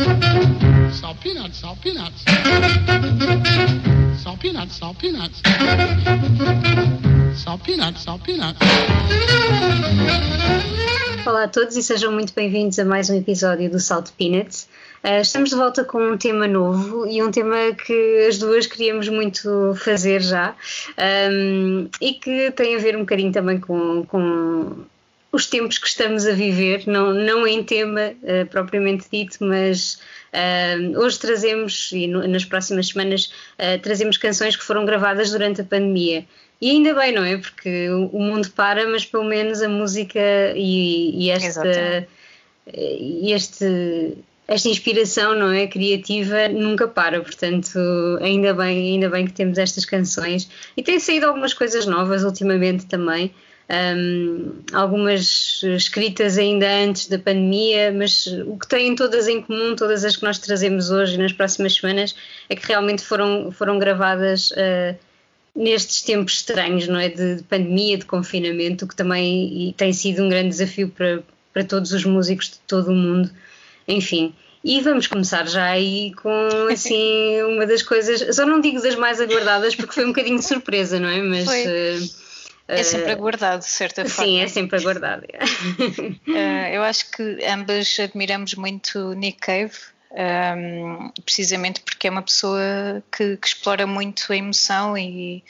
[0.00, 2.24] Salt peanuts, salt peanuts.
[4.22, 5.42] Salt peanuts, salt peanuts.
[7.34, 8.58] Salt peanuts, salt peanuts.
[11.26, 14.70] Olá a todos e sejam muito bem-vindos a mais um episódio do Salt Peanuts.
[15.04, 19.06] Uh, estamos de volta com um tema novo e um tema que as duas queríamos
[19.10, 20.54] muito fazer já
[21.30, 24.84] um, e que tem a ver um bocadinho também com, com
[25.32, 30.00] os tempos que estamos a viver, não, não em tema uh, propriamente dito, mas
[30.32, 35.60] uh, hoje trazemos, e no, nas próximas semanas, uh, trazemos canções que foram gravadas durante
[35.60, 36.24] a pandemia.
[36.60, 37.38] E ainda bem, não é?
[37.38, 40.20] Porque o, o mundo para, mas pelo menos a música
[40.54, 42.06] e, e esta,
[42.66, 45.66] este, esta inspiração não é?
[45.66, 47.22] Criativa nunca para.
[47.22, 47.78] Portanto
[48.20, 50.50] ainda bem ainda bem que temos estas canções.
[50.76, 53.32] E tem saído algumas coisas novas ultimamente também
[53.70, 60.04] um, algumas escritas ainda antes da pandemia, mas o que têm todas em comum, todas
[60.04, 62.14] as que nós trazemos hoje e nas próximas semanas,
[62.48, 64.98] é que realmente foram, foram gravadas uh,
[65.54, 67.08] nestes tempos estranhos, não é?
[67.08, 71.92] De, de, pandemia, de confinamento, que também tem sido um grande desafio para, para todos
[71.92, 73.30] os músicos de todo o mundo.
[73.86, 74.34] Enfim.
[74.62, 79.20] E vamos começar já aí com assim uma das coisas, só não digo das mais
[79.20, 81.22] aguardadas porque foi um bocadinho de surpresa, não é?
[81.22, 82.19] Mas uh,
[82.78, 84.30] é sempre aguardado, de certa forma.
[84.30, 85.24] Sim, é sempre aguardado.
[85.24, 86.32] uh,
[86.72, 89.74] eu acho que ambas admiramos muito Nick Cave,
[90.10, 95.42] um, ehm, precisamente porque é uma pessoa que, que explora muito a emoção e,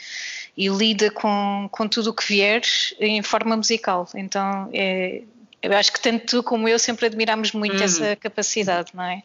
[0.56, 2.62] e, lida com, com tudo o que vier
[2.98, 4.08] em forma musical.
[4.14, 5.22] Então, é,
[5.62, 7.84] eu acho que tanto tu como eu sempre admiramos muito hum.
[7.84, 9.22] essa capacidade, não é?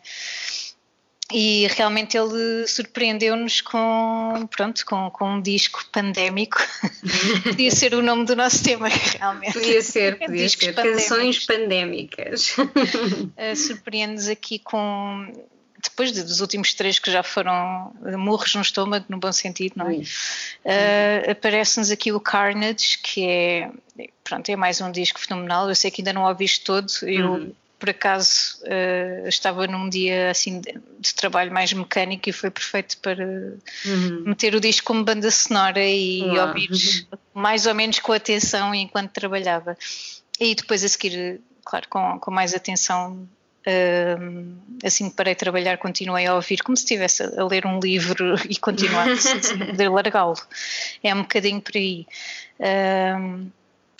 [1.33, 6.57] E realmente ele surpreendeu-nos com, pronto, com, com um disco pandémico.
[7.43, 9.53] podia ser o nome do nosso tema, realmente.
[9.53, 10.75] Podia ser, podia ser.
[10.75, 12.55] Canções pandémicas.
[12.57, 15.31] Uh, Surpreende-nos aqui com.
[15.83, 19.97] Depois dos últimos três que já foram murros no estômago, no bom sentido, não é?
[19.97, 23.69] Uh, Aparece-nos aqui o Carnage, que é,
[24.23, 25.69] pronto, é mais um disco fenomenal.
[25.69, 30.29] Eu sei que ainda não ouviste todo, eu uhum por acaso uh, estava num dia
[30.29, 34.23] assim de, de, trabalho mais mecânico e foi perfeito para uhum.
[34.25, 36.47] meter o disco como banda sonora e Uau.
[36.47, 36.69] ouvir
[37.33, 39.77] mais ou menos com atenção enquanto trabalhava.
[40.39, 43.27] E depois a seguir, claro, com, com mais atenção,
[43.67, 47.79] uh, assim que parei de trabalhar, continuei a ouvir como se estivesse a ler um
[47.79, 50.37] livro e continuasse assim, a poder largá-lo.
[51.03, 52.07] É um bocadinho por aí.
[52.59, 53.51] Uh,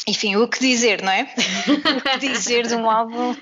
[0.08, 1.24] enfim, o que dizer, não é?
[1.68, 3.36] o que dizer de um álbum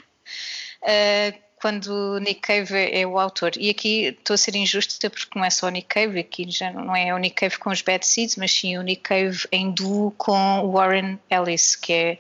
[1.64, 3.54] quando Nick Cave é o autor.
[3.58, 6.94] E aqui estou a ser injusta porque não é só Nick Cave, aqui já não
[6.94, 10.12] é o Nick Cave com os Bad Seeds, mas sim o Nick Cave em duo
[10.18, 12.18] com Warren Ellis, que é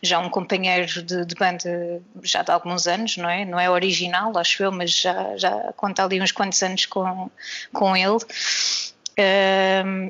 [0.00, 3.44] já um companheiro de, de, banda já de alguns anos, não é?
[3.44, 7.30] Não é original, acho eu, mas já, já conta ali uns quantos anos com,
[7.74, 8.16] com ele.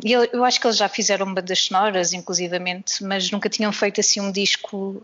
[0.04, 4.20] Eu, eu acho que eles já fizeram bandas sonoras, inclusivamente, mas nunca tinham feito assim
[4.20, 5.00] um disco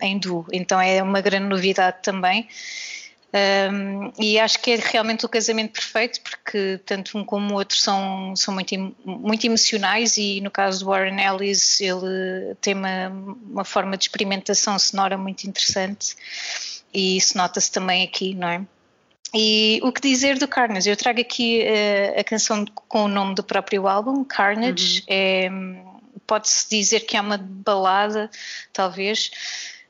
[0.00, 2.48] em duo, então é uma grande novidade também.
[3.30, 7.76] Um, e acho que é realmente o casamento perfeito porque tanto um como o outro
[7.76, 13.64] são, são muito, muito emocionais e no caso do Warren Ellis ele tem uma, uma
[13.66, 16.16] forma de experimentação sonora muito interessante
[16.92, 18.62] e isso nota-se também aqui, não é?
[19.34, 20.88] E o que dizer do Carnage?
[20.88, 25.00] Eu trago aqui uh, a canção com o nome do próprio álbum, Carnage.
[25.00, 25.06] Uhum.
[25.08, 25.50] É,
[26.26, 28.30] Pode-se dizer que é uma balada,
[28.72, 29.30] talvez.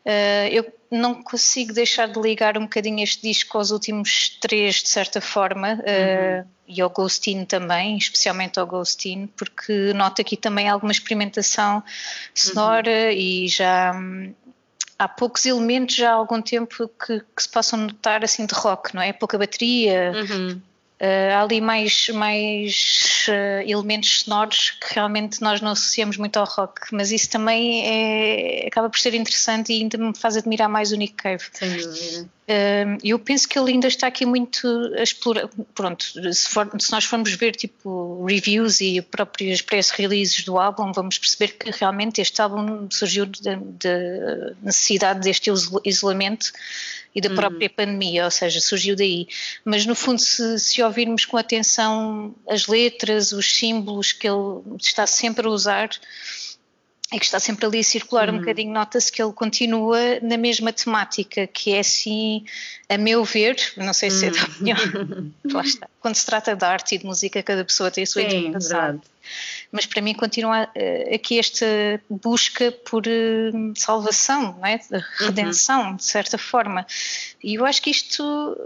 [0.04, 4.88] Uh, eu não consigo deixar de ligar um bocadinho este disco aos últimos três, de
[4.88, 6.44] certa forma, uh, uhum.
[6.68, 11.82] e ao Ghostin também, especialmente ao Ghostin, porque noto aqui também alguma experimentação
[12.34, 13.10] sonora uhum.
[13.10, 13.92] e já
[14.98, 18.94] há poucos elementos já há algum tempo que, que, se possam notar assim de rock,
[18.94, 19.12] não é?
[19.12, 20.60] Pouca bateria, uhum.
[21.00, 26.44] Uh, há ali mais, mais uh, elementos sonoros que realmente nós não associamos muito ao
[26.44, 30.90] rock, mas isso também é, acaba por ser interessante e ainda me faz admirar mais
[30.90, 31.44] o Nick Cave.
[31.52, 32.28] Sem dúvida.
[32.48, 34.66] Uh, eu penso que ele ainda está aqui muito
[34.98, 35.48] a explorar.
[35.72, 36.04] Pronto,
[36.34, 41.16] se, for, se nós formos ver tipo reviews e próprios press releases do álbum, vamos
[41.16, 43.56] perceber que realmente este álbum surgiu da
[44.62, 45.48] necessidade deste
[45.84, 46.50] isolamento
[47.14, 47.74] e da própria hum.
[47.74, 49.26] pandemia, ou seja, surgiu daí.
[49.64, 55.06] Mas no fundo, se, se ouvirmos com atenção as letras, os símbolos que ele está
[55.06, 55.90] sempre a usar,
[57.12, 58.36] e que está sempre ali a circular uhum.
[58.36, 62.44] um bocadinho, nota-se que ele continua na mesma temática, que é assim,
[62.86, 64.76] a meu ver, não sei se é da opinião,
[65.50, 65.88] lá está.
[66.00, 69.00] Quando se trata de arte e de música, cada pessoa tem a sua Sim, interpretação.
[69.70, 71.66] Mas para mim continua uh, aqui esta
[72.08, 74.78] busca por uh, salvação, é?
[74.78, 75.96] De redenção, uhum.
[75.96, 76.86] de certa forma.
[77.42, 78.56] E eu acho que isto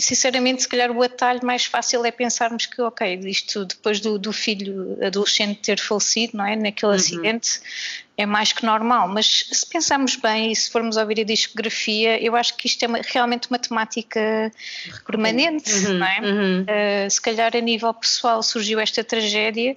[0.00, 4.32] sinceramente, se calhar o atalho mais fácil é pensarmos que, ok, isto depois do, do
[4.32, 6.56] filho adolescente ter falecido, não é?
[6.56, 6.96] Naquele uhum.
[6.96, 7.60] acidente,
[8.20, 12.36] é mais que normal, mas se pensarmos bem e se formos ouvir a discografia, eu
[12.36, 14.52] acho que isto é uma, realmente uma temática
[15.06, 16.20] permanente, uhum, não é?
[16.20, 16.62] Uhum.
[16.62, 19.74] Uh, se calhar a nível pessoal surgiu esta tragédia,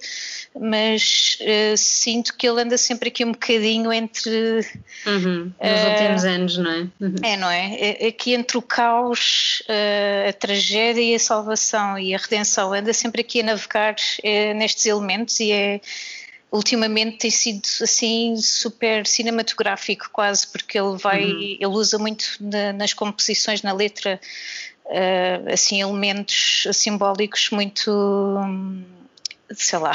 [0.54, 4.60] mas uh, sinto que ele anda sempre aqui um bocadinho entre.
[5.06, 6.86] Uhum, nos uh, últimos anos, não é?
[7.00, 7.14] Uhum.
[7.22, 7.76] É, não é?
[7.80, 8.08] é?
[8.08, 9.62] Aqui entre o caos,
[10.28, 13.96] a tragédia e a salvação e a redenção, anda sempre aqui a navegar
[14.54, 15.80] nestes elementos e é
[16.54, 21.40] ultimamente tem sido assim super cinematográfico quase porque ele vai uhum.
[21.40, 24.20] ele usa muito na, nas composições na letra
[24.86, 28.38] uh, assim elementos simbólicos muito
[29.50, 29.92] sei lá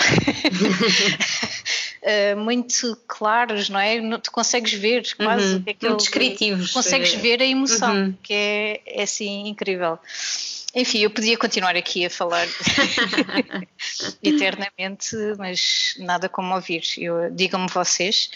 [2.36, 5.64] uh, muito claros não é tu consegues ver quase uhum.
[5.66, 8.14] muito descritivos consegues ver a emoção uhum.
[8.22, 9.98] que é, é assim incrível
[10.75, 12.45] enfim, eu podia continuar aqui a falar
[14.21, 16.83] eternamente, mas nada como ouvir.
[17.31, 18.30] Digam-me vocês,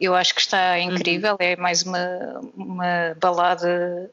[0.00, 1.36] eu acho que está incrível, uhum.
[1.40, 4.10] é mais uma, uma balada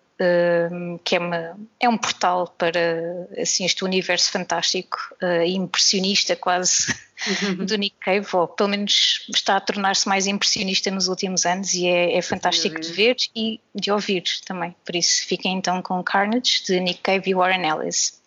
[1.03, 6.93] que é, uma, é um portal para assim, este universo fantástico uh, impressionista quase
[7.43, 7.65] uhum.
[7.65, 11.87] do Nick Cave, ou pelo menos está a tornar-se mais impressionista nos últimos anos e
[11.87, 14.75] é, é fantástico de ver e de ouvir também.
[14.85, 18.21] Por isso, fiquem então com Carnage de Nick Cave e Warren Ellis.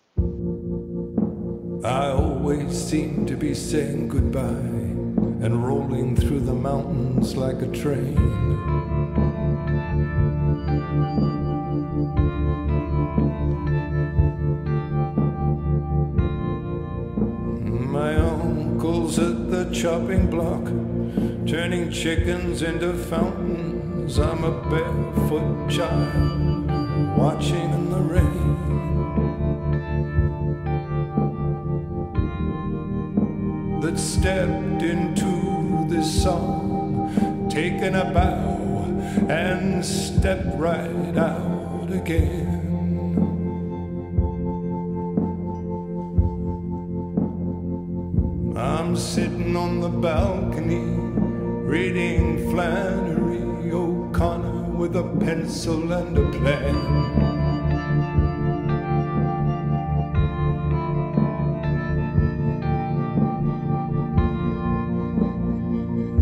[1.83, 4.41] I always seem to be saying goodbye
[5.45, 8.84] and rolling through the mountains like a train.
[19.17, 20.65] At the chopping block,
[21.47, 24.19] turning chickens into fountains.
[24.19, 26.67] I'm a barefoot child
[27.17, 28.55] watching in the rain.
[33.81, 38.85] That stepped into this song, taken a bow,
[39.29, 42.54] and stepped right out again.
[48.95, 50.85] Sitting on the balcony
[51.67, 56.75] reading Flannery O'Connor with a pencil and a plan.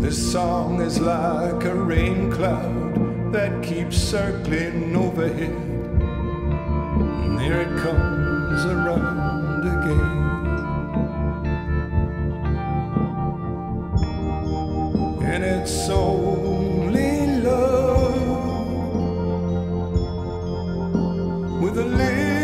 [0.00, 5.50] This song is like a rain cloud that keeps circling overhead.
[7.24, 10.23] And here it comes around again.
[21.64, 22.43] With a little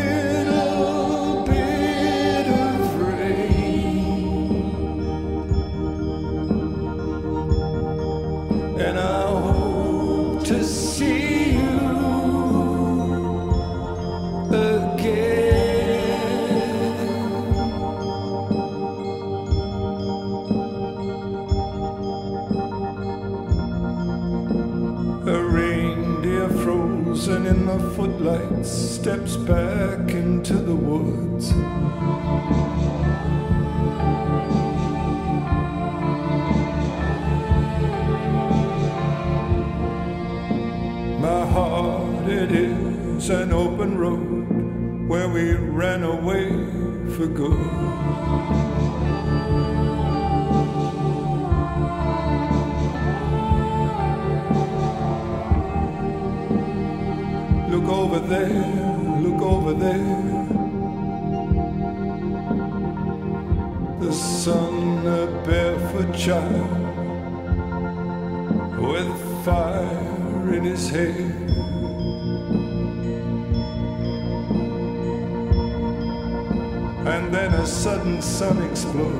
[77.30, 79.14] And then a sudden sun explodes.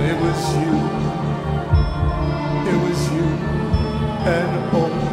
[0.00, 0.72] It was you,
[2.70, 3.28] it was you,
[4.32, 5.12] and all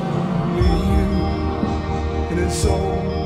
[2.40, 3.19] it's only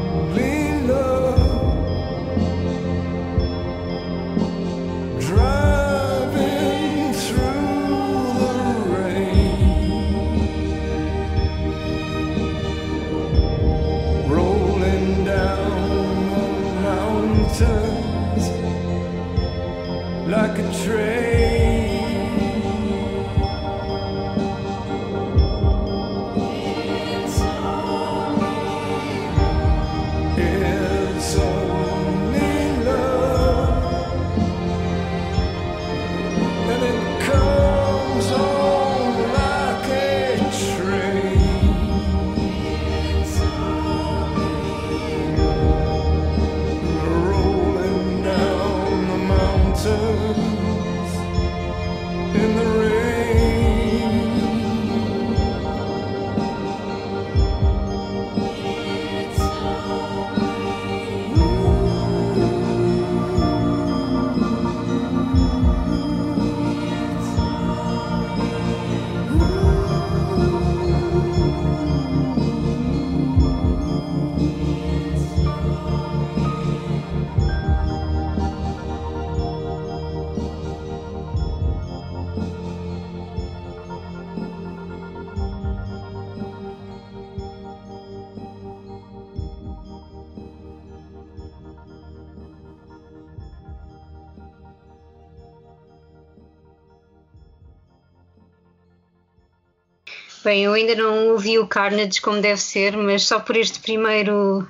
[100.43, 104.67] Bem, eu ainda não ouvi o Carnage como deve ser, mas só por este primeiro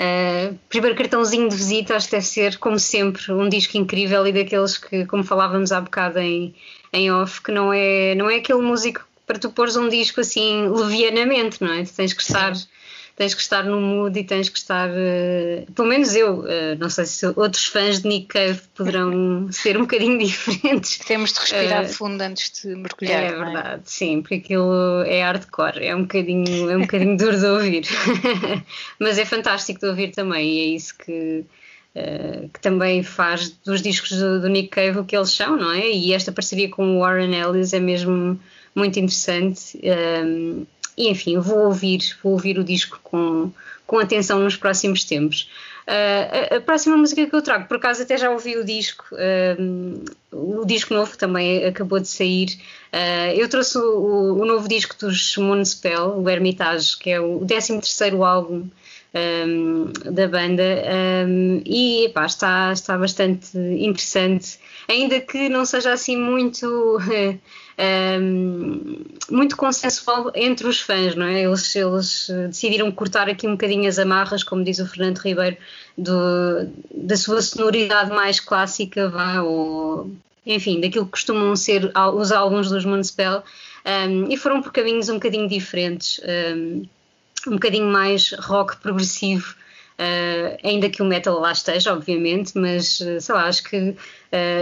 [0.00, 4.32] Uh, primeiro cartãozinho de visita, acho que deve ser, como sempre, um disco incrível e
[4.32, 6.54] daqueles que, como falávamos há bocado em,
[6.90, 10.66] em off, que não é, não é aquele músico para tu pôres um disco assim
[10.68, 11.84] levianamente, não é?
[11.84, 12.56] Tu tens que estar.
[12.56, 12.66] Sim
[13.20, 16.46] tens que estar no mood e tens que estar, uh, pelo menos eu, uh,
[16.78, 20.96] não sei se outros fãs de Nick Cave poderão ser um bocadinho diferentes.
[21.00, 23.22] Temos de respirar uh, fundo antes de mergulhar.
[23.22, 27.38] É, é verdade, sim, porque aquilo é hardcore, é um bocadinho, é um bocadinho duro
[27.38, 27.84] de ouvir,
[28.98, 31.44] mas é fantástico de ouvir também e é isso que.
[31.92, 35.72] Uh, que também faz dos discos do, do, Nick Cave o que eles são, não
[35.72, 35.90] é?
[35.90, 38.38] E esta parceria com o Warren Ellis é mesmo
[38.76, 39.76] muito interessante.
[40.24, 40.64] Um,
[41.00, 43.50] e enfim, vou ouvir, vou ouvir o disco com,
[43.86, 45.48] com atenção nos próximos tempos.
[45.88, 49.06] Uh, a, a, próxima música que eu trago, por acaso até já ouvi o disco,
[49.12, 52.50] uh, o disco novo também acabou de sair.
[52.92, 57.80] Uh, eu trouxe o, o, novo disco dos Moonspell, o Hermitage, que é o 13
[57.80, 58.68] terceiro álbum
[59.14, 60.62] um, da banda.
[61.26, 66.66] Um, e epá, está, está bastante interessante, ainda que não seja assim muito
[68.20, 68.96] um,
[69.30, 71.42] muito consensual entre os fãs, não é?
[71.42, 75.56] Eles, eles decidiram cortar aqui um bocadinho as amarras, como diz o Fernando Ribeiro,
[75.96, 80.10] do, da sua sonoridade mais clássica, vá, ou
[80.46, 83.42] enfim, daquilo que costumam ser os álbuns dos Moonspell,
[83.84, 86.20] um, e foram por caminhos um bocadinho diferentes,
[86.54, 86.82] um,
[87.46, 89.54] um bocadinho mais rock progressivo,
[90.00, 93.96] Uh, ainda que o metal lá esteja, obviamente, mas uh, sei lá, acho que, uh,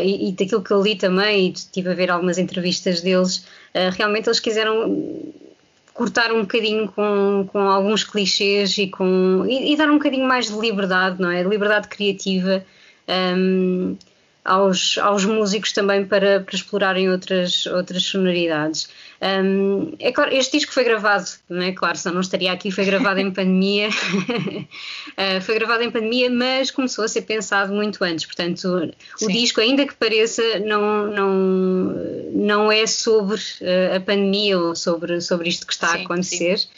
[0.02, 3.46] e, e, daquilo que eu li também, e estive a ver algumas entrevistas deles,
[3.94, 5.32] realmente eles quiseram
[5.94, 10.46] cortar um bocadinho com, com alguns clichês e, com, e, e, dar um bocadinho mais
[10.46, 11.44] de liberdade, não é?
[11.44, 12.64] Liberdade criativa.
[13.08, 13.96] Um,
[14.48, 18.88] aos, aos músicos também para, para explorarem outras, outras sonoridades.
[19.20, 21.72] Um, é claro, este disco foi gravado, não é?
[21.72, 26.70] Claro, senão não estaria aqui, foi gravado em pandemia, uh, foi gravado em pandemia, mas
[26.70, 29.26] começou a ser pensado muito antes, portanto, Sim.
[29.26, 31.30] o disco, ainda que pareça, não, não,
[32.32, 36.58] não é sobre uh, a pandemia ou sobre, sobre isto que está sim, a acontecer.
[36.58, 36.68] Sim.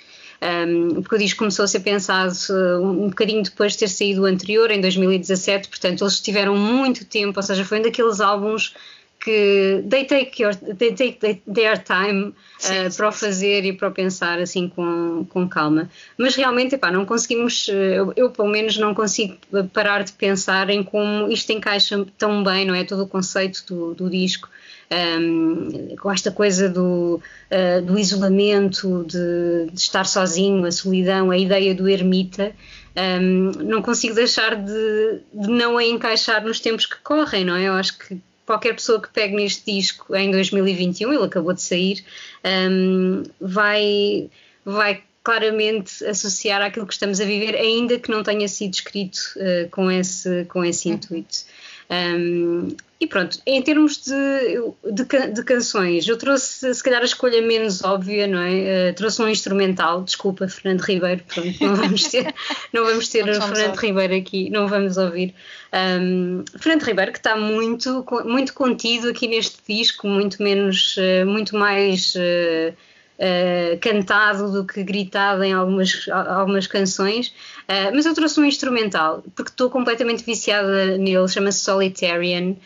[0.42, 2.32] Um, porque o disco começou a ser pensado
[2.80, 7.04] um, um bocadinho depois de ter saído o anterior, em 2017, portanto eles tiveram muito
[7.04, 8.74] tempo, ou seja, foi um daqueles álbuns
[9.20, 13.68] que they take, your, they take their time sim, uh, sim, para o fazer sim.
[13.68, 15.90] e para o pensar assim com, com calma.
[16.16, 19.36] Mas realmente, epá, não conseguimos, uh, eu, eu, pelo menos não consigo
[19.72, 22.82] parar de pensar em como isto encaixa tão bem, não é?
[22.82, 24.48] Todo o conceito do, do disco.
[24.92, 27.22] Um, com esta coisa do,
[27.52, 32.52] uh, do isolamento, de, de, estar sozinho, a solidão, a ideia do ermita,
[32.96, 37.68] um, não consigo deixar de, de, não a encaixar nos tempos que correm, não é?
[37.68, 38.20] Eu acho que
[38.50, 42.04] qualquer pessoa que pegue neste disco em 2021, ele acabou de sair,
[42.44, 44.28] um, vai,
[44.64, 49.70] vai claramente associar àquilo que estamos a viver, ainda que não tenha sido escrito uh,
[49.70, 51.44] com, esse, com esse intuito.
[51.88, 57.40] Um, e pronto, em termos de, de, de, canções, eu trouxe se calhar a escolha
[57.40, 58.90] menos óbvia, não é?
[58.90, 62.34] Uh, trouxe um instrumental, desculpa, Fernando Ribeiro, pronto, não vamos ter,
[62.74, 65.34] não vamos ter o Fernando Ribeiro aqui, não vamos ouvir.
[65.72, 71.56] Um, Fernando Ribeiro, que está muito, muito contido aqui neste disco, muito menos, uh, muito
[71.56, 72.14] mais.
[72.14, 72.76] Uh,
[73.20, 79.22] uh, cantado do que gritado em algumas, algumas canções, uh, mas eu trouxe um instrumental,
[79.36, 82.56] porque estou completamente viciada nele, chama-se Solitarian,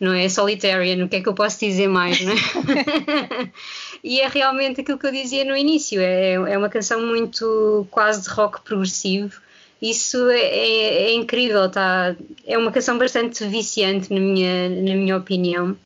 [0.00, 0.28] não é?
[0.28, 2.36] Solitarian, o que é que eu posso dizer mais, não é?
[4.02, 8.22] e é realmente aquilo que eu dizia no início, é, é uma canção muito quase
[8.22, 9.40] de rock progressivo,
[9.80, 12.16] isso é, é, é, incrível, tá?
[12.46, 15.76] é uma canção bastante viciante na minha, na minha opinião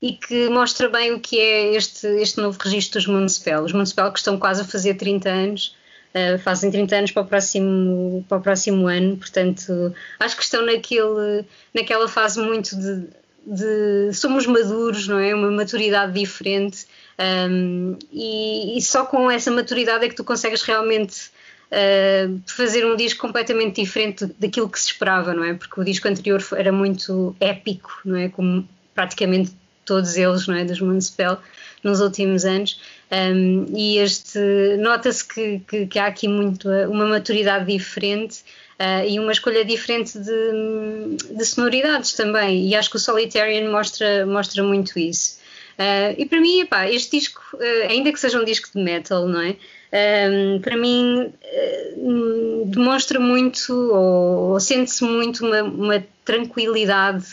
[0.00, 3.64] e que mostra bem o que é este, este novo registro dos Municipal.
[3.64, 5.76] Os Municipal que estão quase a fazer 30 anos,
[6.14, 10.64] uh, fazem 30 anos para o, próximo, para o próximo ano, portanto, acho que estão
[10.64, 11.44] naquele,
[11.74, 13.08] naquela fase muito de,
[13.46, 15.34] de somos maduros, não é?
[15.34, 16.86] Uma maturidade diferente.
[17.18, 21.30] Um, e, e, só com essa maturidade é que tu consegues realmente
[21.70, 25.54] uh, fazer um disco completamente diferente daquilo que se esperava, não é?
[25.54, 28.28] Porque o disco anterior era muito épico, não é?
[28.28, 29.52] Como praticamente
[29.84, 31.40] todos eles, não é, dos Municipal,
[31.82, 32.80] nos últimos anos.
[33.10, 34.38] Um, e este
[34.78, 38.40] nota-se que, que, que, há aqui muito uma maturidade diferente
[38.80, 42.68] uh, e uma escolha diferente de, de, sonoridades também.
[42.68, 45.38] E acho que o Solitarian mostra, mostra muito isso.
[45.78, 49.28] Uh, e para mim, epá, este disco, uh, ainda que seja um disco de metal,
[49.28, 49.56] não é?
[50.28, 51.32] Um, para mim
[52.66, 57.24] demonstra muito ou, ou sente-se muito uma, uma tranquilidade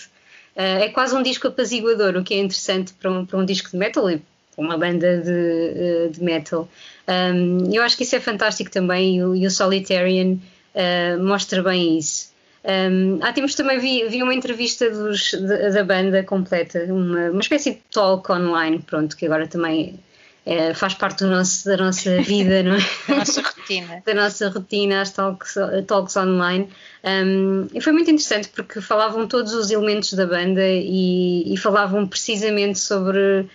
[0.56, 3.72] Uh, é quase um disco apaziguador, o que é interessante para um, para um disco
[3.72, 4.22] de metal e
[4.58, 6.68] uma banda de, eh, de metal.
[7.08, 10.38] Um, eu acho que isso é fantástico também e o, e o Solitarian
[10.76, 12.32] uh, mostra bem isso.
[12.64, 17.42] Um, há tempos também vi, vi uma entrevista dos, de, da banda completa, uma, uma
[17.42, 20.00] espécie de talk online, pronto, que agora também
[20.46, 22.80] é, faz parte nosso, da nossa vida, não é?
[23.08, 24.04] da nossa rotina.
[24.06, 25.56] da nossa rotina, as talks,
[25.88, 26.70] talks online.
[27.04, 32.08] Um, e foi muito interessante porque falavam todos os elementos da banda e, e falavam
[32.08, 33.46] precisamente sobre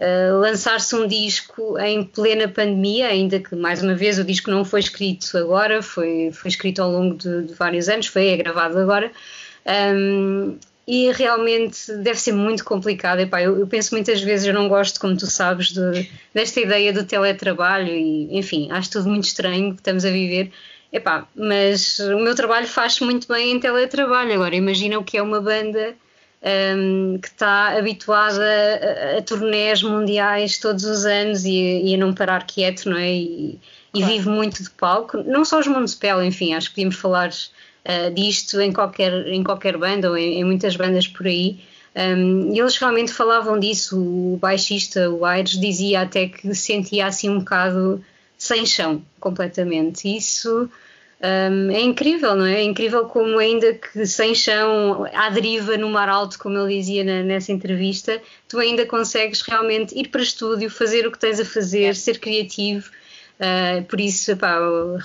[0.00, 4.64] Uh, lançar-se um disco em plena pandemia, ainda que mais uma vez o disco não
[4.64, 8.78] foi escrito agora, foi, foi escrito ao longo de, de vários anos, foi é gravado
[8.78, 9.12] agora.
[9.94, 13.20] Um, e realmente deve ser muito complicado.
[13.20, 16.92] Epá, eu, eu, penso muitas vezes, eu não gosto, como tu sabes, de, desta ideia
[16.92, 20.50] do teletrabalho e, enfim, acho tudo muito estranho que estamos a viver.
[20.90, 24.32] Epá, mas o meu trabalho faz muito bem em teletrabalho.
[24.32, 25.94] Agora, imagina o que é uma banda
[26.42, 32.14] um, que está habituada a, a, turnés mundiais todos os anos e, e, a não
[32.14, 33.12] parar quieto, não é?
[33.12, 33.58] E,
[33.92, 35.18] e vive muito de palco.
[35.18, 39.76] Não só os Municipal, enfim, acho que podíamos falar uh, disto em qualquer, em qualquer
[39.76, 41.60] banda ou em, em muitas bandas por aí.
[41.94, 43.98] Um, e eles realmente falavam disso.
[43.98, 48.02] O baixista, o Aires, dizia até que sentia assim um bocado
[48.38, 50.16] sem chão, completamente.
[50.16, 50.70] Isso
[51.22, 52.60] um, é incrível, não é?
[52.60, 57.04] É incrível como, ainda que sem chão, à deriva no mar alto, como ele dizia
[57.04, 61.44] na, nessa entrevista, tu ainda consegues realmente ir para estúdio, fazer o que tens a
[61.44, 62.90] fazer, ser criativo.
[63.38, 64.58] Uh, por isso, epá,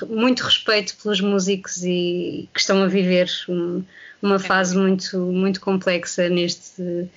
[0.10, 3.84] muito respeito pelos músicos e que estão a viver um,
[4.22, 4.40] uma é.
[4.40, 7.10] fase muito, muito complexa neste,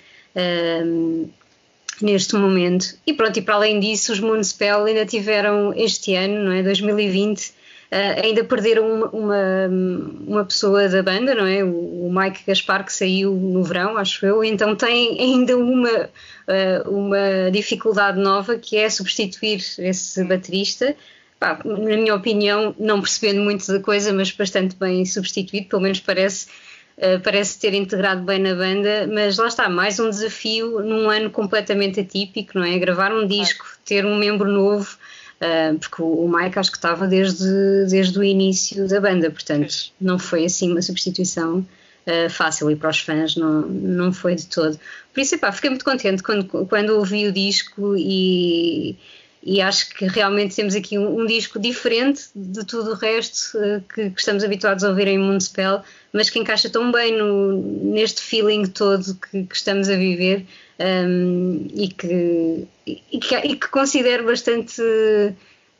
[2.01, 2.97] neste momento.
[3.07, 6.63] E pronto, e para além disso, os Moonspell ainda tiveram este ano, não é?
[6.63, 7.58] 2020
[7.91, 9.69] Uh, ainda perderam uma, uma,
[10.27, 11.65] uma, pessoa da banda, não é?
[11.65, 16.91] O, o, Mike Gaspar, que saiu no verão, acho eu, então tem ainda uma, uh,
[16.91, 20.95] uma dificuldade nova que é substituir esse baterista.
[21.41, 25.99] Pá, na minha opinião, não percebendo muito da coisa, mas bastante bem substituído, pelo menos
[26.01, 26.47] parece.
[26.99, 31.31] Uh, parece ter integrado bem na banda, mas lá está, mais um desafio num ano
[31.31, 32.77] completamente atípico, não é?
[32.77, 34.99] Gravar um disco, ter um membro novo,
[35.79, 40.45] porque o Mike acho que estava desde, desde o início da banda, portanto não foi
[40.45, 41.59] assim uma substituição
[42.07, 44.79] uh, fácil e para os fãs não, não foi de todo.
[45.13, 48.97] Por isso, epá, fiquei muito contente quando, quando ouvi o disco e,
[49.49, 53.81] e acho que realmente temos aqui um, um disco diferente de tudo o resto uh,
[53.95, 55.81] que, que, estamos habituados a ouvir em Moonspell,
[56.13, 57.55] mas que encaixa tão bem no,
[57.95, 60.45] neste feeling todo que, que estamos a viver
[60.79, 64.83] um, e, que, e, que, e que considero bastante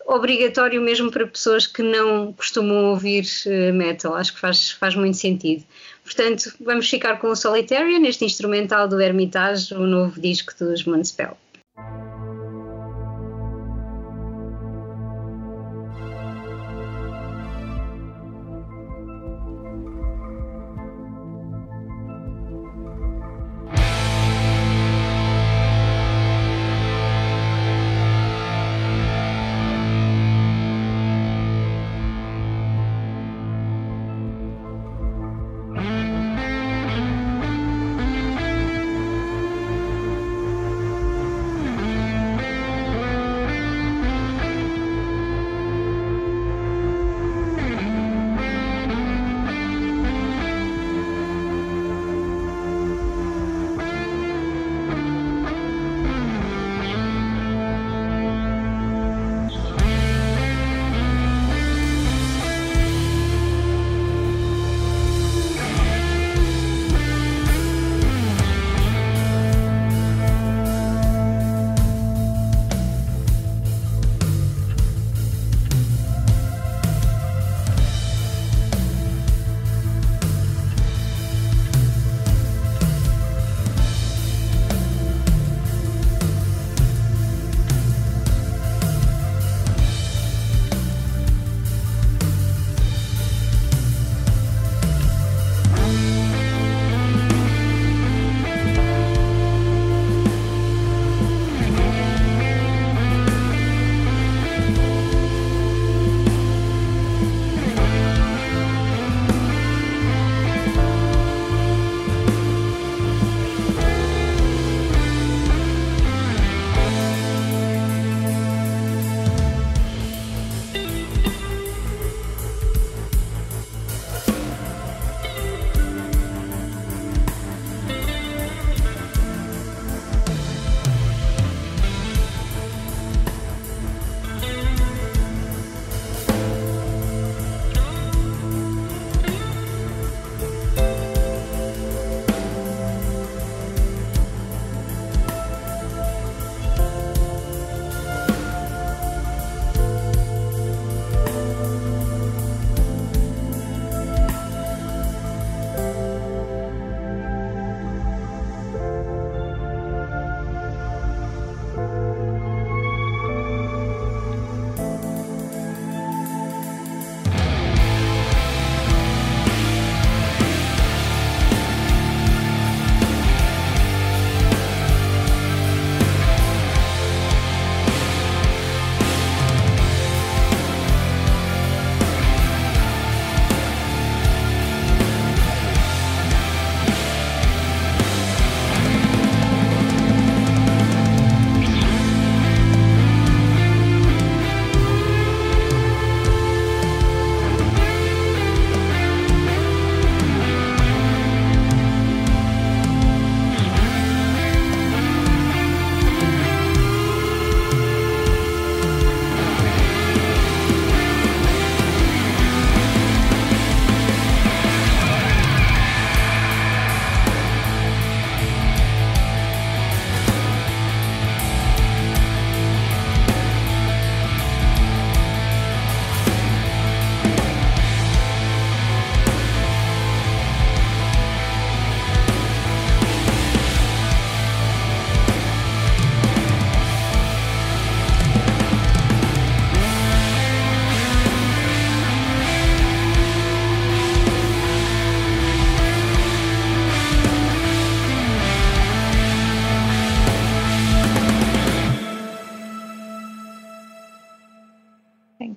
[0.07, 4.15] obrigatório mesmo para pessoas que não costumam ouvir uh, metal.
[4.15, 5.63] Acho que faz, faz muito sentido.
[6.03, 11.37] Portanto, vamos ficar com o Solitarian, este instrumental do Hermitage, o novo disco dos Moonspell.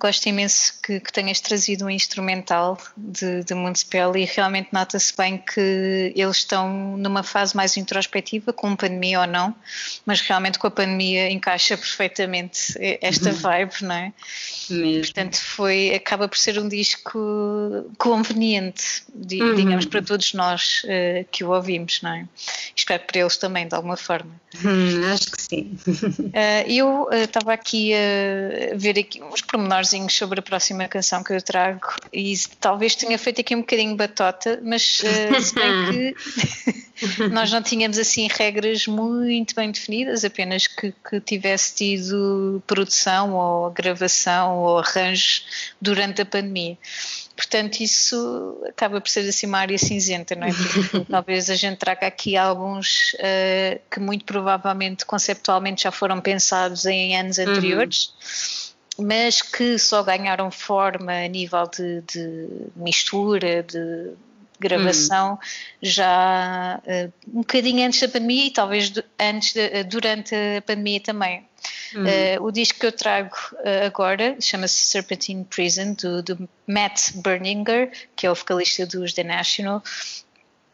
[0.02, 5.38] Gosto imenso que, que tenhas trazido um instrumental de, de Moonspell e realmente nota-se bem
[5.38, 9.54] que eles estão numa fase mais introspectiva, com pandemia ou não,
[10.04, 13.36] mas realmente com a pandemia encaixa perfeitamente esta uhum.
[13.38, 14.12] vibe, não é?
[14.68, 15.02] Mesmo.
[15.02, 19.54] Portanto, foi, acaba por ser um disco conveniente, uhum.
[19.54, 22.26] digamos, para todos nós uh, que o ouvimos, não é?
[22.74, 24.41] Espero para eles também, de alguma forma.
[24.64, 25.76] Hum, acho que sim.
[25.86, 31.32] uh, eu estava uh, aqui a ver aqui uns pormenorzinhos sobre a próxima canção que
[31.32, 36.14] eu trago e talvez tenha feito aqui um bocadinho batota, mas uh, se bem
[36.92, 43.34] que nós não tínhamos assim regras muito bem definidas, apenas que, que tivesse tido produção
[43.34, 45.42] ou gravação ou arranjo
[45.80, 46.76] durante a pandemia.
[47.42, 50.52] Portanto, isso acaba por ser assim uma área cinzenta, não é?
[50.52, 56.86] Porque talvez a gente traga aqui alguns uh, que muito provavelmente conceptualmente já foram pensados
[56.86, 57.48] em anos uhum.
[57.48, 58.14] anteriores.
[58.96, 59.06] Uhum.
[59.08, 64.12] Mas que só ganharam forma a nível de, de mistura, de
[64.62, 65.38] gravação, hum.
[65.82, 71.44] já uh, um bocadinho antes da pandemia e talvez antes de, durante a pandemia também.
[71.94, 77.92] Uh, o disco que eu trago uh, agora chama-se Serpentine Prison, do, do, Matt Berninger,
[78.16, 79.82] que é o vocalista dos The National.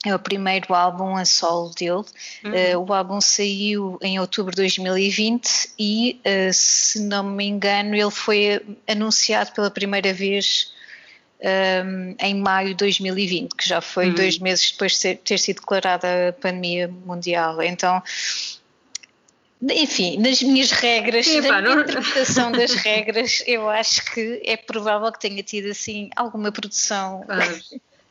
[0.07, 2.05] É o primeiro álbum a solo dele.
[2.44, 6.20] Uh, o álbum saiu em outubro de 2020 e,
[6.53, 10.72] se não me engano, ele foi anunciado pela primeira vez
[11.40, 14.14] um, em maio de 2020, que já foi uhum.
[14.14, 17.62] dois meses depois de ter sido declarada a pandemia mundial.
[17.62, 18.03] Então
[19.61, 21.81] enfim, nas minhas regras, na não...
[21.81, 27.61] interpretação das regras, eu acho que é provável que tenha tido assim alguma produção claro.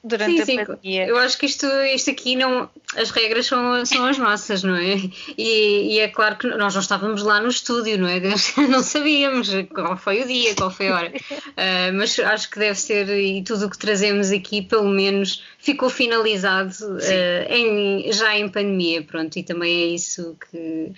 [0.07, 1.05] Durante sim, a pandemia.
[1.05, 1.09] Sim.
[1.09, 2.69] Eu acho que isto, isto aqui não.
[2.95, 4.95] As regras são, são as nossas, não é?
[5.37, 8.19] E, e, é claro que nós não estávamos lá no estúdio, não é?
[8.69, 11.11] Não sabíamos qual foi o dia, qual foi a hora.
[11.11, 15.89] Uh, mas acho que deve ser, e tudo o que trazemos aqui, pelo menos, ficou
[15.89, 20.91] finalizado uh, em, já em pandemia, pronto, e também é isso que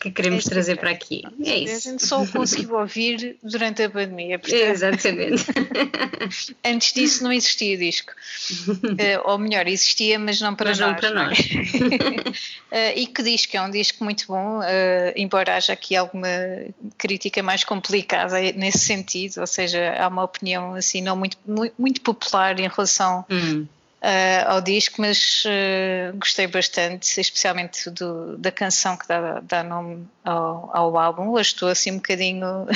[0.00, 1.22] que queremos é trazer para aqui.
[1.44, 1.88] É isso.
[1.88, 4.38] A gente só o conseguiu ouvir durante a pandemia.
[4.40, 5.44] Portanto, Exatamente.
[6.64, 8.12] Antes disso não existia disco.
[8.58, 10.90] Uh, ou melhor, existia, mas não para mas nós.
[10.90, 11.38] Não para nós.
[11.38, 13.54] uh, e que disco?
[13.54, 16.28] É um disco muito bom, uh, embora haja aqui alguma
[16.96, 22.00] crítica mais complicada nesse sentido, ou seja, há uma opinião assim não muito, muito, muito
[22.00, 23.26] popular em relação.
[23.28, 23.66] Hum
[24.02, 30.06] uh, ao disco, mas uh, gostei bastante, especialmente do, da canção que dá, dá nome
[30.24, 31.28] ao, ao, álbum.
[31.30, 32.66] Hoje estou assim um bocadinho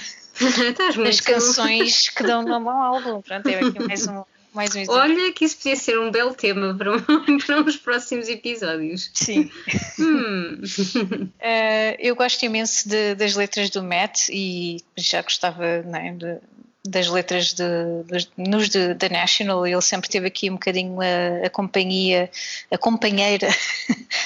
[1.06, 3.22] as canções que dão nome ao álbum.
[3.22, 4.22] Pronto, é aqui mais um.
[4.54, 7.00] Mais um Olha que isso podia ser um belo tema para, um,
[7.44, 9.10] para uns próximos episódios.
[9.12, 9.50] Sim.
[9.98, 10.60] hum.
[10.62, 16.38] uh, eu gosto imenso de, das letras do Matt e já gostava é, de,
[16.86, 17.64] das letras de,
[18.04, 22.30] de, nos de, da National, ele sempre teve aqui um bocadinho a, a companhia,
[22.70, 23.48] a companheira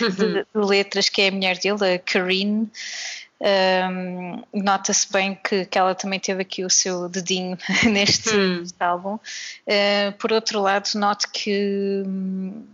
[0.01, 2.69] de, de, letras, que é a mulher dele, a Karine.
[3.41, 7.57] Um, Nota-se bem que, que ela também teve aqui o seu dedinho
[7.89, 8.65] neste, hum.
[8.81, 9.15] álbum.
[9.15, 12.03] Uh, por outro lado, noto que,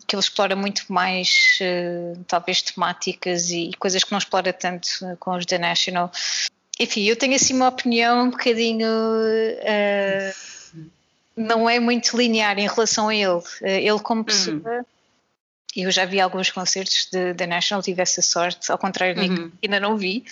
[0.07, 4.88] que ele explora muito mais, uh, talvez, temáticas e, e, coisas que não explora tanto
[5.20, 6.11] com os The National
[6.79, 8.89] enfim, eu tenho assim uma opinião um bocadinho.
[8.89, 10.35] Uh,
[11.37, 13.29] não é muito linear em relação a ele.
[13.29, 14.25] Uh, ele, como hum.
[14.25, 14.87] pessoa,
[15.77, 19.53] eu já vi alguns concertos da National, tive essa sorte, ao contrário de uhum.
[19.63, 20.25] ainda não vi.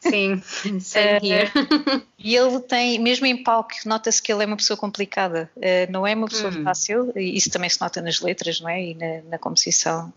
[0.00, 0.42] Sim,
[0.80, 5.50] same uh, E ele tem, mesmo em palco, nota-se que ele é uma pessoa complicada,
[5.56, 6.64] uh, não é uma pessoa uhum.
[6.64, 8.82] fácil, e isso também se nota nas letras, não é?
[8.82, 10.12] E na, na composição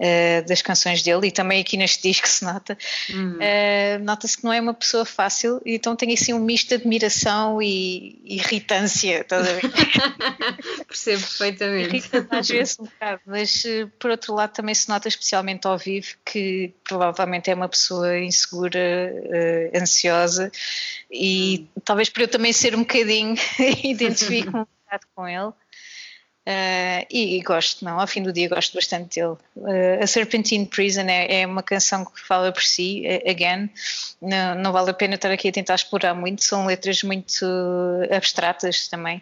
[0.00, 2.76] uh, das canções dele, e também aqui neste disco se nota.
[3.10, 3.38] Uhum.
[4.02, 8.20] nota-se que não é uma pessoa fácil, então tem assim um misto de admiração e
[8.24, 9.62] irritância, estás a ver?
[10.86, 11.96] Percebo perfeitamente.
[11.96, 13.64] Irrita às vezes um bocado, mas
[14.06, 18.78] por outro lado, também se nota especialmente ao vivo que provavelmente é uma pessoa insegura,
[18.78, 20.52] uh, ansiosa
[21.10, 21.80] e hum.
[21.84, 23.34] talvez por eu também ser um bocadinho
[23.82, 25.52] identifico um bocado com ele.
[26.48, 29.36] Uh, e, e, gosto, não, ao fim do dia gosto bastante dele.
[29.56, 33.68] Uh, a Serpentine Prison é, é, uma canção que fala por si, again,
[34.22, 37.44] não, não, vale a pena estar aqui a tentar explorar muito, são letras muito
[38.16, 39.20] abstratas também.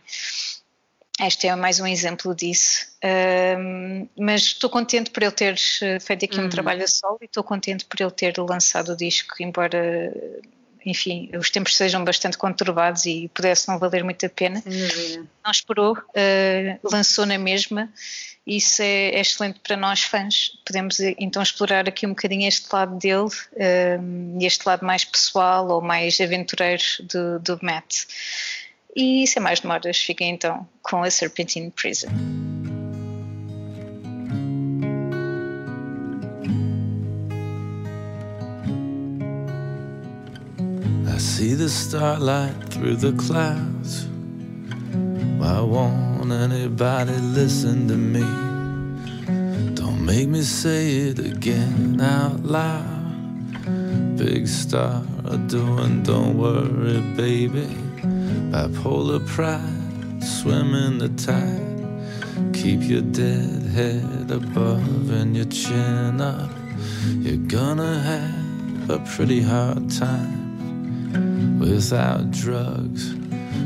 [1.20, 2.86] Este é mais um exemplo disso.
[3.04, 6.46] Um, mas estou contente por ele ter eh, feito aqui uhum.
[6.46, 10.12] um trabalho a solo e estou contente por ele ter lançado o disco, embora,
[10.84, 14.60] enfim, os tempos sejam bastante conturbados e pudesse não valer muito a pena.
[14.66, 15.26] Uhum.
[15.44, 17.88] Não esperou, uh, lançou na mesma.
[18.46, 20.50] Isso é, é, excelente para nós fãs.
[20.66, 23.30] Podemos eh, então explorar aqui um bocadinho este lado dele,
[24.00, 28.04] um, este lado mais pessoal ou mais aventureiro do, do Matt.
[28.96, 32.08] E sem mais demoras, fiquem então com a Serpentine Prison.
[41.06, 44.06] I see the starlight through the clouds.
[45.38, 48.22] Why won't anybody listen to me?
[49.74, 52.84] Don't make me say it again out loud.
[54.16, 55.02] Big star
[55.48, 57.93] doing, don't worry, baby.
[58.54, 62.54] Bipolar pride, swim in the tide.
[62.54, 66.52] Keep your dead head above and your chin up.
[67.18, 73.16] You're gonna have a pretty hard time without drugs,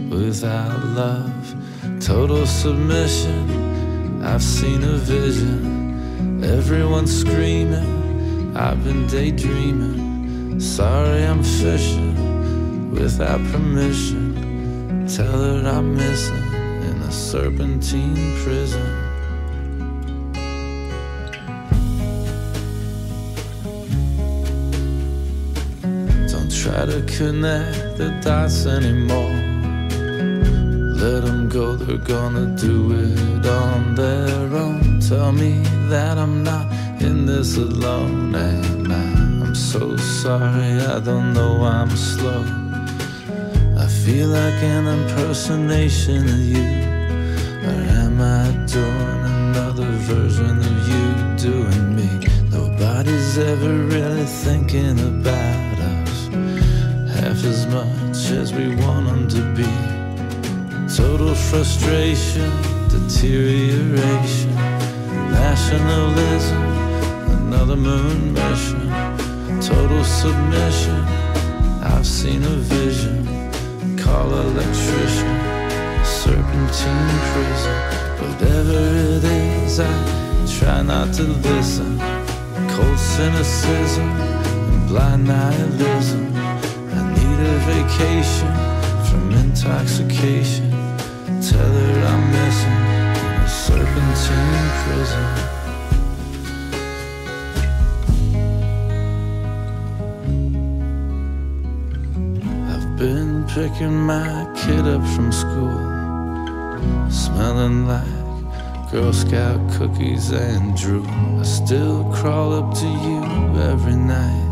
[0.09, 1.55] without love,
[2.01, 4.23] total submission.
[4.25, 8.57] I've seen a vision, everyone's screaming.
[8.57, 10.61] I've been daydreaming.
[10.61, 14.18] Sorry, I'm fishing without permission.
[14.89, 16.53] Tell her I'm missing
[16.89, 18.89] in a serpentine prison.
[26.29, 29.37] Don't try to connect the dots anymore.
[31.03, 35.01] Let them go, they're gonna do it on their own.
[35.01, 36.67] Tell me that I'm not
[37.03, 38.35] in this alone.
[38.35, 42.68] And I, I'm so sorry, I don't know I'm slow.
[44.09, 46.65] Feel like an impersonation of you.
[47.69, 51.05] Or am I doing another version of you
[51.37, 52.27] doing me?
[52.51, 56.29] Nobody's ever really thinking about us
[57.19, 59.69] half as much as we want them to be.
[60.89, 62.51] Total frustration,
[62.89, 64.55] deterioration,
[65.31, 66.63] nationalism,
[67.43, 68.89] another moon mission,
[69.61, 71.05] total submission.
[71.83, 73.38] I've seen a vision,
[74.09, 75.37] call electrician,
[76.05, 77.77] serpentine prison.
[78.21, 78.79] Whatever
[79.15, 79.95] it is, I
[80.59, 81.99] try not to listen.
[82.75, 84.09] Cold cynicism
[84.71, 86.25] and blind nihilism.
[86.97, 88.53] I need a vacation
[89.09, 90.71] from intoxication.
[91.49, 92.81] Tell her I'm missing
[93.21, 95.58] in a serpentine prison.
[103.59, 105.81] Picking my kid up from school,
[107.11, 111.05] smelling like Girl Scout cookies and drool.
[111.41, 113.21] I still crawl up to you
[113.73, 114.49] every night.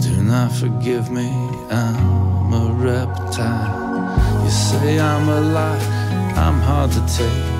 [0.00, 1.30] Do not forgive me,
[1.70, 4.42] I'm a reptile.
[4.42, 5.86] You say I'm a lie,
[6.44, 7.50] I'm hard to take.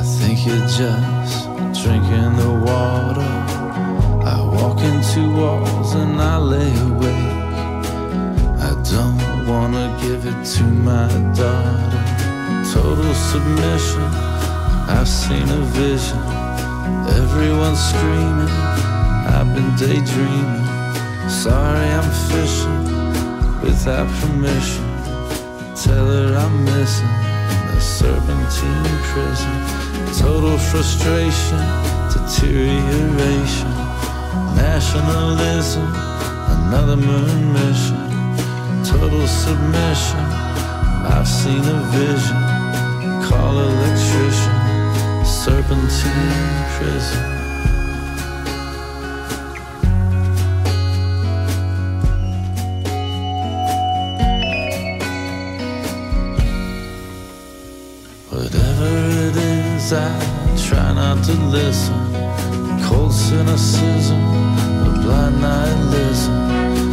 [0.00, 1.44] I think you're just
[1.80, 3.30] drinking the water.
[4.34, 7.37] I walk into walls and I lay awake.
[8.90, 11.92] Don't wanna give it to my daughter.
[12.72, 14.08] Total submission,
[14.88, 16.18] I've seen a vision.
[17.20, 18.54] Everyone's screaming,
[19.34, 20.64] I've been daydreaming.
[21.28, 22.84] Sorry, I'm fishing
[23.60, 24.88] without permission.
[25.74, 27.14] Tell her I'm missing
[27.60, 29.54] in a serpentine prison.
[30.16, 31.60] Total frustration,
[32.08, 33.70] deterioration,
[34.56, 35.92] nationalism,
[36.56, 37.97] another moon mission.
[39.00, 40.18] Total submission,
[41.06, 42.36] I've seen a vision.
[43.28, 47.22] Call electrician, serpentine prison.
[58.30, 58.90] Whatever
[59.28, 60.10] it is, I
[60.66, 61.94] try not to listen.
[62.82, 64.20] Cold cynicism,
[64.86, 66.34] a blind nihilism.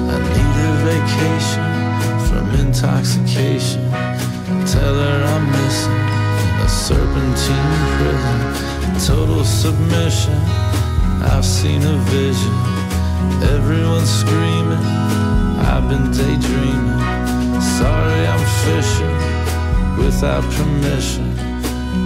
[0.07, 1.74] I need a vacation
[2.59, 3.81] intoxication.
[4.65, 8.39] Tell her I'm missing in a serpentine prison.
[9.05, 10.39] Total submission,
[11.31, 12.55] I've seen a vision.
[13.55, 14.85] Everyone's screaming,
[15.71, 17.01] I've been daydreaming.
[17.61, 19.17] Sorry, I'm fishing
[20.03, 21.35] without permission.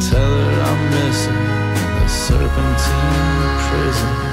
[0.09, 1.41] Tell her I'm missing
[1.81, 4.28] in a serpentine prison.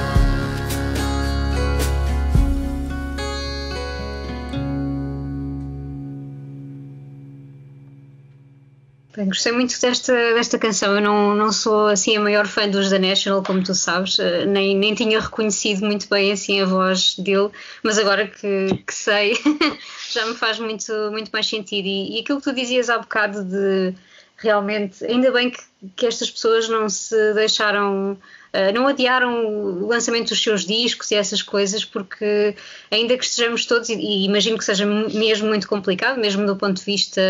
[9.16, 10.94] Bem, gostei muito desta, desta canção.
[10.94, 14.44] Eu não, não sou assim a maior fã dos The National, como tu sabes, eh,
[14.44, 17.48] nem, nem tinha reconhecido muito bem assim a voz dele,
[17.82, 19.32] mas agora que, que sei
[20.12, 21.86] já me faz muito, muito mais sentido.
[21.86, 23.94] E, e aquilo que tu dizias há bocado de
[24.36, 25.62] realmente, ainda bem que,
[25.96, 28.18] que estas pessoas não se deixaram
[28.72, 32.54] não adiaram o lançamento dos seus discos e essas coisas, porque
[32.90, 36.78] ainda que estejamos todos, e, e imagino que seja mesmo muito complicado, mesmo do ponto
[36.78, 37.20] de vista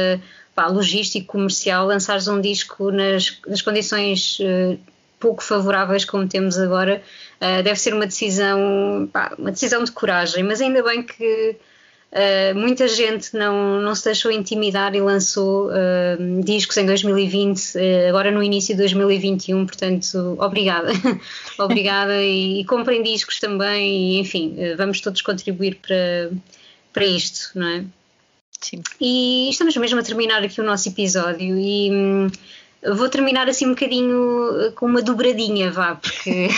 [0.54, 4.78] pá, logístico, comercial, lançares um disco nas, nas condições uh,
[5.20, 7.02] pouco favoráveis como temos agora,
[7.40, 11.56] uh, deve ser uma decisão, pá, uma decisão de coragem, mas ainda bem que
[12.12, 18.08] Uh, muita gente não, não se deixou intimidar e lançou uh, discos em 2020, uh,
[18.08, 20.92] agora no início de 2021, portanto, obrigada.
[21.58, 26.30] obrigada e, e comprem discos também, e, enfim, vamos todos contribuir para,
[26.92, 27.84] para isto, não é?
[28.60, 28.82] Sim.
[29.00, 31.90] E estamos mesmo a terminar aqui o nosso episódio e.
[32.82, 36.48] Vou terminar assim um bocadinho eh, com uma dobradinha, vá, porque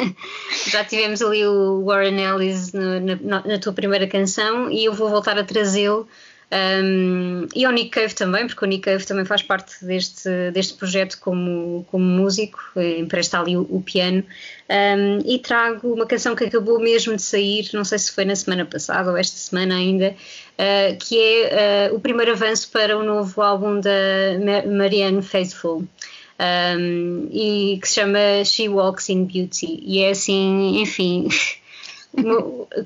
[0.70, 5.08] já tivemos ali o Warren Ellis no, na, na, tua primeira canção e eu vou
[5.08, 6.06] voltar a trazê-lo
[6.54, 10.74] um, e ao Nick Cave também, porque o Nick Cave também faz parte deste, deste
[10.74, 14.22] projeto como, como músico, eh, empresta ali o, o piano.
[14.70, 18.36] Um, e trago uma canção que acabou mesmo de sair, não sei se foi na
[18.36, 23.02] semana passada ou esta semana ainda, uh, que é uh, o primeiro avanço para o
[23.02, 23.90] novo álbum da
[24.66, 25.84] Marianne Faithfull.
[26.38, 29.80] Um, e que se chama She Walks in Beauty.
[29.82, 31.28] E é assim, enfim.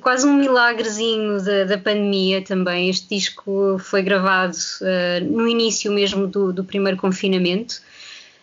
[0.01, 2.89] quase um milagrezinho da, da, pandemia também.
[2.89, 7.81] Este disco foi gravado uh, no início mesmo do, do primeiro confinamento.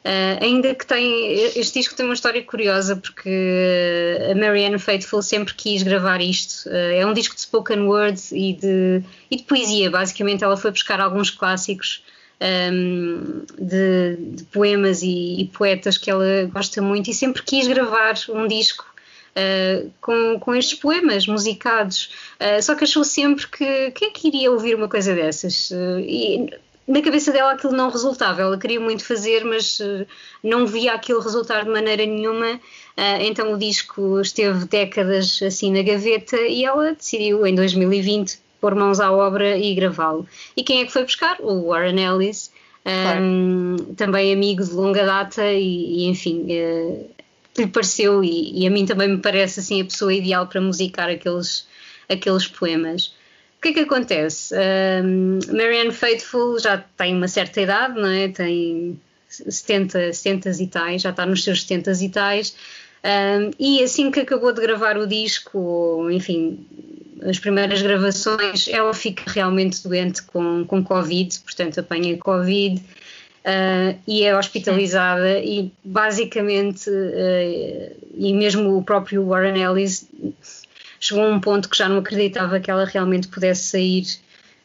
[0.06, 1.34] Uh, ainda que tem.
[1.56, 6.70] Este disco tem uma história curiosa porque a Marianne Faithfull sempre quis gravar isto.
[6.70, 9.90] Uh, é um disco de spoken word e de, e de poesia.
[9.90, 12.04] Basicamente, ela foi buscar alguns clássicos
[12.40, 17.68] um, ehm, de, de, poemas e, e, poetas que ela gosta muito e sempre quis
[17.68, 18.86] gravar um disco
[19.36, 22.10] uh, com, com estes poemas musicados.
[22.40, 25.70] Uh, só que achou sempre que quem é que iria ouvir uma coisa dessas?
[25.72, 26.50] Uh, e
[26.88, 29.82] na cabeça dela aquilo não resultava, ela queria muito fazer, mas
[30.44, 32.60] não via aquilo resultar de maneira nenhuma.
[33.22, 39.00] então o disco esteve décadas assim na gaveta e ela decidiu em 2020 pôr mãos
[39.00, 40.28] à obra e gravá-lo.
[40.56, 41.38] E quem é que foi buscar?
[41.40, 42.52] O Warren Ellis.
[42.84, 43.24] Claro.
[43.24, 47.10] Um, também amigo de longa data e, e enfim, uh,
[47.58, 51.10] lhe pareceu, e, e, a mim também me parece assim a pessoa ideal para musicar
[51.10, 51.68] aqueles,
[52.10, 53.14] aqueles poemas.
[53.58, 54.54] O que é que acontece?
[55.04, 58.28] Um, Marianne Faithfull já tem uma certa idade, não é?
[58.28, 62.56] Tem 70, 70 e tais, já está nos seus 70 e tais,
[63.06, 66.66] um, e assim que acabou de gravar o disco, enfim,
[67.22, 72.84] as primeiras gravações, ela fica realmente doente com, com Covid, portanto apanha Covid
[73.46, 75.46] uh, e é hospitalizada Sim.
[75.46, 80.10] e basicamente, uh, e mesmo o próprio Warren Ellis
[81.00, 84.04] chegou a um ponto que já não acreditava que ela realmente pudesse sair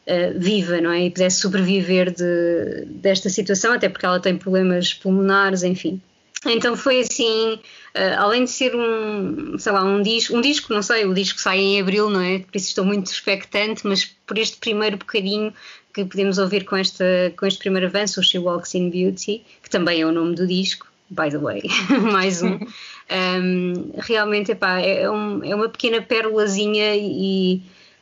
[0.07, 1.05] uh, viva, não é?
[1.05, 6.01] E pudesse sobreviver de, desta situação, até porque ela tem problemas pulmonares, enfim.
[6.45, 10.81] Então foi assim, uh, além de ser um, sei lá, um disco, um disco, não
[10.81, 12.39] sei, o disco sai em abril, não é?
[12.39, 15.53] Por isso estou muito expectante, mas por este primeiro bocadinho
[15.93, 17.05] que podemos ouvir com, esta,
[17.37, 20.47] com este primeiro avanço, o She Walks in Beauty, que também é o nome do
[20.47, 21.61] disco, by the way,
[22.11, 22.57] mais um.
[22.57, 27.61] um realmente epá, é, um, é uma pequena pérolazinha e,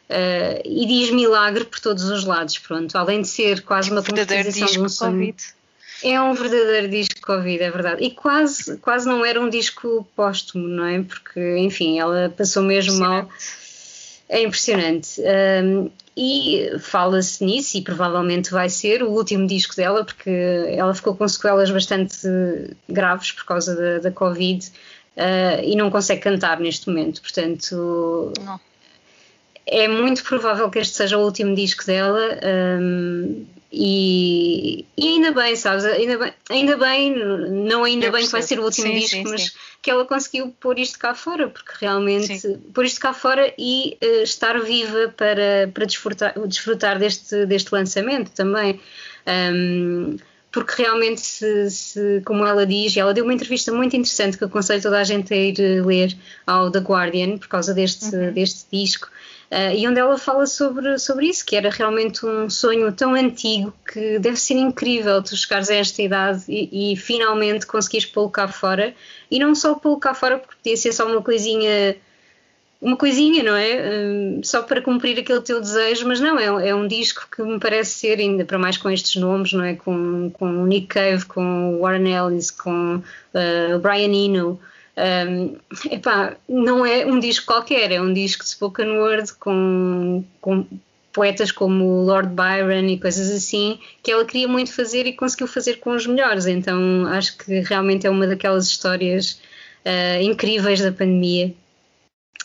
[0.10, 2.96] uh, e diz milagre por todos os lados, pronto.
[2.96, 5.36] Além de ser quase uma composição de um sonho.
[6.04, 8.04] É um verdadeiro disco Covid, é verdade.
[8.04, 11.02] E quase, quase não era um disco póstumo, não é?
[11.02, 13.30] Porque, enfim, ela passou mesmo mal.
[14.30, 15.20] É impressionante.
[15.64, 20.30] Um, e fala-se nisso, e provavelmente vai ser o último disco dela, porque
[20.70, 22.18] ela ficou com sequelas bastante
[22.88, 24.68] graves por causa da, da Covid
[25.16, 27.22] uh, e não consegue cantar neste momento.
[27.22, 28.60] Portanto, não.
[29.66, 32.40] é muito provável que este seja o último disco dela.
[32.44, 35.86] Um, e, e, ainda bem, sabes?
[35.86, 38.26] Ainda bem, ainda bem não ainda Eu bem percebo.
[38.26, 39.52] que vai ser o último sim, disco, sim, mas sim.
[39.82, 44.24] que ela conseguiu pôr isto cá fora, porque realmente pôr isto cá fora e uh,
[44.24, 48.80] estar viva para, para desfrutar, desfrutar deste, deste lançamento também.
[49.28, 50.18] Um,
[50.52, 54.82] porque realmente, se, se, como ela diz, ela deu uma entrevista muito interessante que aconselho
[54.82, 56.18] toda a gente a ir ler
[56.48, 58.34] ao The Guardian por causa deste, uhum.
[58.34, 59.12] deste disco
[59.52, 63.74] Uh, e onde ela fala sobre, sobre isso, que era realmente um sonho tão antigo
[63.92, 68.48] que deve ser incrível tu chegares a esta idade e, e finalmente conseguires pô-lo cá
[68.48, 68.94] fora.
[69.30, 71.98] E não só pô-lo cá fora, porque podia ser só uma coisinha,
[72.80, 73.90] uma coisinha, não é?
[73.90, 77.60] Um, só para cumprir aquele teu desejo, mas não, é, é, um disco que me
[77.60, 79.74] parece ser, ainda para mais com estes nomes, não é?
[79.74, 84.60] Com, com Nick Cave, com Warren Ellis, com uh, Brian Eno.
[85.00, 85.56] Um,
[85.92, 90.66] epá, não é um disco qualquer, é um disco de spoken word com, com
[91.14, 95.76] poetas como Lord Byron e coisas assim, que ela queria muito fazer e conseguiu fazer
[95.80, 96.48] com os melhores.
[96.48, 99.40] Então acho que realmente é uma daquelas histórias
[99.86, 101.54] uh, incríveis da pandemia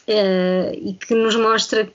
[0.09, 1.89] uh, e que nos mostra.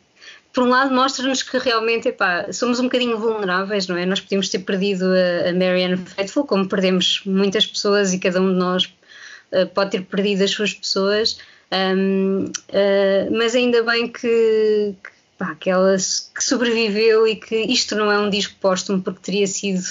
[0.52, 4.06] Por um lado, mostra-nos que realmente epá, somos um bocadinho vulneráveis, não é?
[4.06, 8.52] Nós podíamos ter perdido a, a Marianne Faithful, como perdemos muitas pessoas e cada um
[8.52, 8.92] de nós
[9.74, 11.40] pode ter perdido as suas pessoas,
[11.72, 12.52] um,
[13.38, 18.20] mas ainda bem que, que pá, que ela que sobreviveu e que isto não é
[18.20, 19.84] um disco póstumo porque teria sido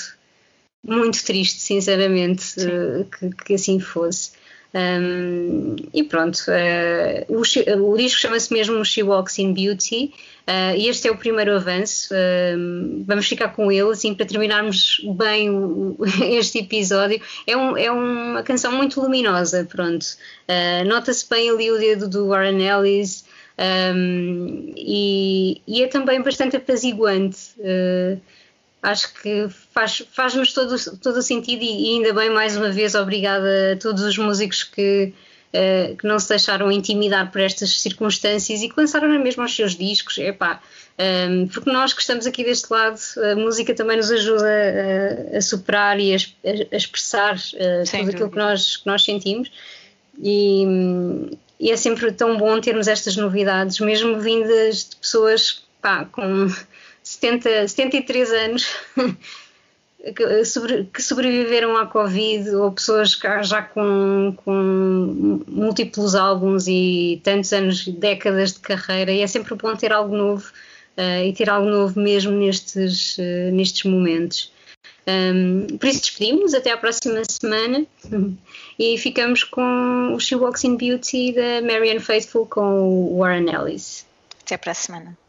[0.85, 4.33] muito triste, sinceramente, uh, que, que, assim fosse.
[4.75, 10.13] Um, e pronto, uh, o, o, disco chama-se mesmo She Walks in Beauty
[10.47, 12.13] uh, e este é o primeiro avanço.
[12.13, 17.21] Uh, vamos ficar com ele assim para terminarmos bem o, este episódio.
[17.47, 19.65] É, um, é, uma canção muito luminosa.
[19.65, 20.07] Pronto,
[20.87, 23.25] nota-se bem ali o dedo do Warren Ellis.
[23.59, 27.39] Um, e, e, é também bastante apaziguante.
[27.59, 28.21] Uh,
[28.83, 32.95] acho que faz, faz-nos todo, todo o sentido e, e, ainda bem, mais uma vez,
[32.95, 35.13] obrigada a todos os músicos que,
[35.53, 39.75] uh, que não se deixaram intimidar por estas circunstâncias e que lançaram mesmo os seus
[39.77, 40.19] discos.
[40.19, 40.61] Epá,
[41.31, 42.99] um, porque nós que estamos aqui deste lado,
[43.31, 44.49] a música também nos ajuda
[45.35, 46.19] a, a superar e a,
[46.73, 48.11] a expressar uh, tudo dúvida.
[48.11, 49.51] aquilo que nós, que nós sentimos.
[50.21, 50.65] E,
[51.61, 56.49] e é sempre tão bom termos estas novidades, mesmo vindas de pessoas pá, com
[57.09, 58.69] 70, 73 anos
[60.15, 67.53] que, sobre, que, sobreviveram à Covid ou pessoas já com, com múltiplos álbuns e tantos
[67.55, 70.53] anos, décadas de carreira, e é sempre bom ter algo novo
[70.99, 74.53] uh, e ter algo novo mesmo nestes, uh, nestes momentos.
[75.07, 77.87] Um, por isso despedimos até à próxima semana
[78.79, 84.05] e ficamos com o She Walks in Beauty da Marianne Faithful com o Warren Ellis.
[84.43, 85.28] Até para a semana.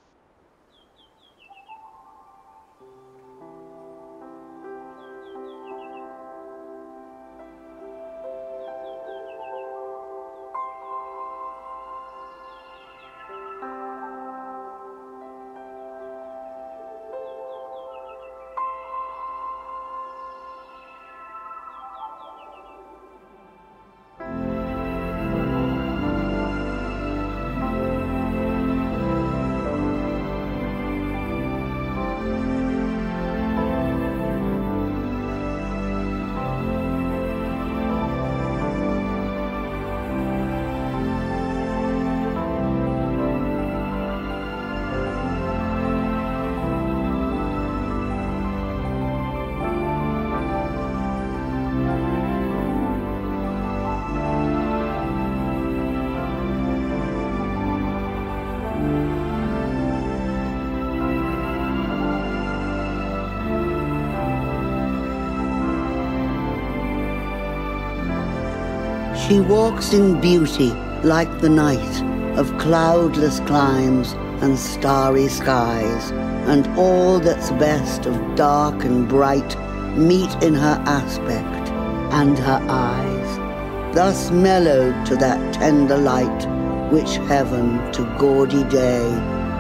[69.29, 70.71] She walks in beauty
[71.03, 72.01] like the night
[72.35, 76.09] of cloudless climes and starry skies,
[76.49, 79.55] and all that's best of dark and bright
[79.95, 81.69] meet in her aspect
[82.11, 86.47] and her eyes, thus mellowed to that tender light
[86.91, 89.03] which heaven to gaudy day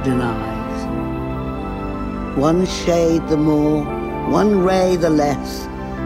[0.03, 0.81] denies.
[2.35, 3.85] One shade the more,
[4.31, 5.65] one ray the less,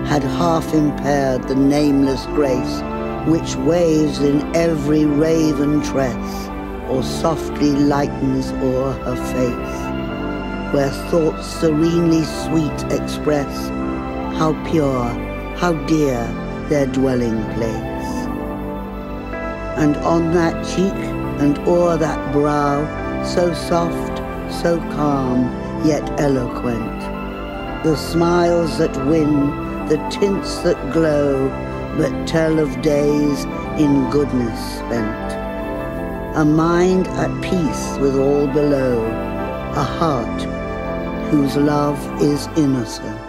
[0.09, 2.83] had half impaired the nameless grace
[3.27, 6.49] which waves in every raven tress,
[6.89, 13.69] or softly lightens o'er her face, where thoughts serenely sweet express
[14.37, 15.05] how pure,
[15.55, 16.27] how dear
[16.67, 17.93] their dwelling place.
[19.77, 20.93] And on that cheek
[21.41, 22.83] and o'er that brow,
[23.23, 24.17] so soft,
[24.51, 25.43] so calm,
[25.85, 26.99] yet eloquent,
[27.83, 29.49] the smiles that win,
[29.87, 31.49] the tints that glow,
[31.97, 33.45] but tell of days
[33.79, 35.33] in goodness spent.
[36.35, 39.05] A mind at peace with all below,
[39.75, 40.41] a heart
[41.29, 43.22] whose love is innocent.